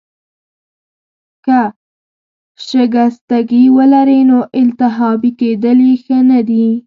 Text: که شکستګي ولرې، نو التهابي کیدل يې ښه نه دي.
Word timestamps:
که 1.45 1.59
شکستګي 2.67 3.63
ولرې، 3.77 4.19
نو 4.29 4.37
التهابي 4.59 5.31
کیدل 5.39 5.77
يې 5.87 5.95
ښه 6.03 6.17
نه 6.29 6.39
دي. 6.47 6.65